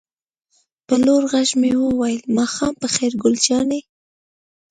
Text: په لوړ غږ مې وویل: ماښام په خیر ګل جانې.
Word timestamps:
په 0.87 0.95
لوړ 1.05 1.21
غږ 1.31 1.49
مې 1.59 1.71
وویل: 1.77 2.21
ماښام 2.37 2.73
په 2.81 2.87
خیر 2.95 3.11
ګل 3.21 3.35
جانې. 3.45 3.81